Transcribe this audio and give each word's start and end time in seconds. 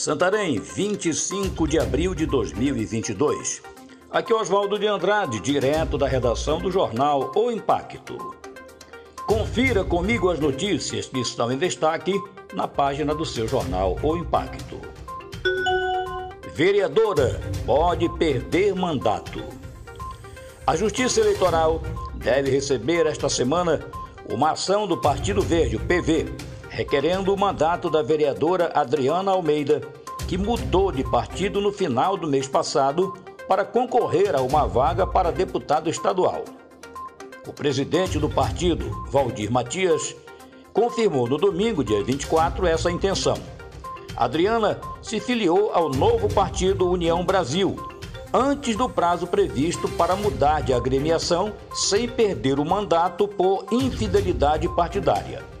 Santarém, 0.00 0.58
25 0.58 1.68
de 1.68 1.78
abril 1.78 2.14
de 2.14 2.24
2022. 2.24 3.60
Aqui 4.10 4.32
é 4.32 4.34
Oswaldo 4.34 4.78
de 4.78 4.86
Andrade, 4.86 5.38
direto 5.40 5.98
da 5.98 6.08
redação 6.08 6.58
do 6.58 6.72
jornal 6.72 7.30
O 7.36 7.50
Impacto. 7.50 8.34
Confira 9.26 9.84
comigo 9.84 10.30
as 10.30 10.40
notícias 10.40 11.04
que 11.04 11.20
estão 11.20 11.52
em 11.52 11.58
destaque 11.58 12.18
na 12.54 12.66
página 12.66 13.14
do 13.14 13.26
seu 13.26 13.46
jornal 13.46 13.98
O 14.02 14.16
Impacto. 14.16 14.80
Vereadora 16.54 17.38
pode 17.66 18.08
perder 18.16 18.74
mandato. 18.74 19.44
A 20.66 20.76
Justiça 20.76 21.20
Eleitoral 21.20 21.82
deve 22.14 22.50
receber 22.50 23.04
esta 23.04 23.28
semana 23.28 23.86
uma 24.30 24.52
ação 24.52 24.86
do 24.86 24.96
Partido 24.96 25.42
Verde, 25.42 25.76
o 25.76 25.80
PV, 25.80 26.32
requerendo 26.70 27.34
o 27.34 27.38
mandato 27.38 27.90
da 27.90 28.00
vereadora 28.00 28.70
Adriana 28.74 29.32
Almeida, 29.32 29.82
que 30.28 30.38
mudou 30.38 30.92
de 30.92 31.02
partido 31.02 31.60
no 31.60 31.72
final 31.72 32.16
do 32.16 32.28
mês 32.28 32.46
passado 32.46 33.12
para 33.48 33.64
concorrer 33.64 34.36
a 34.36 34.40
uma 34.40 34.66
vaga 34.66 35.04
para 35.04 35.32
deputado 35.32 35.90
estadual. 35.90 36.44
O 37.46 37.52
presidente 37.52 38.18
do 38.20 38.30
partido, 38.30 39.04
Valdir 39.10 39.50
Matias, 39.50 40.14
confirmou 40.72 41.28
no 41.28 41.36
domingo, 41.36 41.82
dia 41.82 42.04
24, 42.04 42.64
essa 42.66 42.90
intenção. 42.90 43.36
Adriana 44.16 44.80
se 45.02 45.18
filiou 45.18 45.72
ao 45.74 45.88
novo 45.88 46.32
partido 46.32 46.88
União 46.88 47.24
Brasil, 47.24 47.76
antes 48.32 48.76
do 48.76 48.88
prazo 48.88 49.26
previsto 49.26 49.88
para 49.88 50.14
mudar 50.14 50.62
de 50.62 50.72
agremiação 50.72 51.52
sem 51.74 52.08
perder 52.08 52.60
o 52.60 52.64
mandato 52.64 53.26
por 53.26 53.66
infidelidade 53.72 54.68
partidária. 54.76 55.59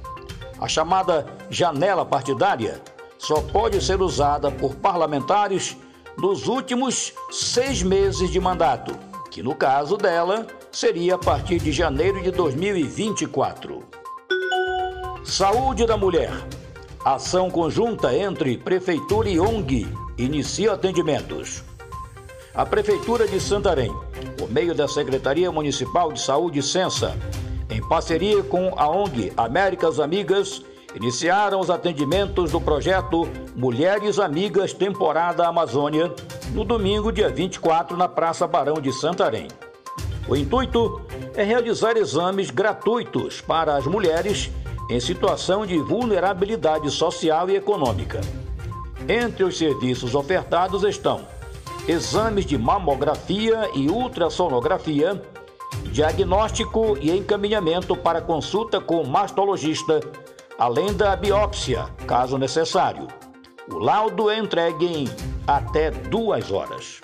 A 0.60 0.68
chamada 0.68 1.26
janela 1.48 2.04
partidária 2.04 2.82
só 3.18 3.40
pode 3.40 3.82
ser 3.82 4.02
usada 4.02 4.50
por 4.50 4.74
parlamentares 4.74 5.74
nos 6.18 6.46
últimos 6.46 7.14
seis 7.30 7.82
meses 7.82 8.30
de 8.30 8.38
mandato, 8.38 8.94
que 9.30 9.42
no 9.42 9.54
caso 9.54 9.96
dela 9.96 10.46
seria 10.70 11.14
a 11.14 11.18
partir 11.18 11.60
de 11.60 11.72
janeiro 11.72 12.22
de 12.22 12.30
2024. 12.30 13.82
Saúde 15.24 15.86
da 15.86 15.96
mulher. 15.96 16.32
Ação 17.02 17.50
conjunta 17.50 18.14
entre 18.14 18.58
Prefeitura 18.58 19.30
e 19.30 19.40
ONG 19.40 19.88
inicia 20.18 20.74
atendimentos. 20.74 21.64
A 22.54 22.66
Prefeitura 22.66 23.26
de 23.26 23.40
Santarém, 23.40 23.92
por 24.36 24.50
meio 24.50 24.74
da 24.74 24.86
Secretaria 24.86 25.50
Municipal 25.50 26.12
de 26.12 26.20
Saúde 26.20 26.62
Censa, 26.62 27.16
em 27.70 27.80
parceria 27.80 28.42
com 28.42 28.72
a 28.76 28.88
ONG 28.88 29.32
Américas 29.36 30.00
Amigas, 30.00 30.62
iniciaram 30.94 31.60
os 31.60 31.70
atendimentos 31.70 32.50
do 32.50 32.60
projeto 32.60 33.28
Mulheres 33.54 34.18
Amigas 34.18 34.72
Temporada 34.72 35.46
Amazônia 35.46 36.12
no 36.52 36.64
domingo, 36.64 37.12
dia 37.12 37.28
24, 37.28 37.96
na 37.96 38.08
Praça 38.08 38.46
Barão 38.46 38.74
de 38.74 38.92
Santarém. 38.92 39.46
O 40.28 40.34
intuito 40.36 41.00
é 41.34 41.44
realizar 41.44 41.96
exames 41.96 42.50
gratuitos 42.50 43.40
para 43.40 43.76
as 43.76 43.86
mulheres 43.86 44.50
em 44.90 44.98
situação 44.98 45.64
de 45.64 45.78
vulnerabilidade 45.78 46.90
social 46.90 47.48
e 47.48 47.54
econômica. 47.54 48.20
Entre 49.08 49.44
os 49.44 49.56
serviços 49.56 50.16
ofertados 50.16 50.82
estão 50.82 51.24
exames 51.88 52.44
de 52.44 52.58
mamografia 52.58 53.70
e 53.74 53.88
ultrassonografia, 53.88 55.22
diagnóstico 55.92 56.96
e 57.00 57.10
encaminhamento 57.10 57.96
para 57.96 58.20
consulta 58.20 58.80
com 58.80 59.04
mastologista, 59.04 60.00
além 60.58 60.92
da 60.92 61.16
biópsia, 61.16 61.86
caso 62.06 62.38
necessário. 62.38 63.08
O 63.70 63.78
laudo 63.78 64.30
é 64.30 64.38
entregue 64.38 64.86
em 64.86 65.08
até 65.46 65.90
duas 65.90 66.50
horas. 66.50 67.00